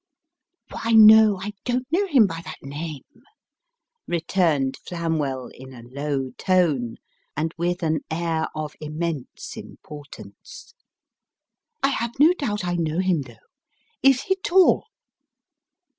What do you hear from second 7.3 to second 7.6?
and